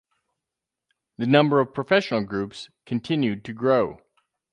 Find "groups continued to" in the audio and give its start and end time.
2.23-3.53